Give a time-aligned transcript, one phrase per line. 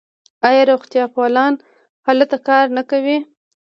[0.47, 1.53] آیا روغتیاپالان
[2.07, 3.17] هلته کار نه کوي؟